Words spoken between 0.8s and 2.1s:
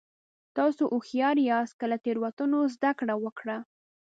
هوښیار یاست که له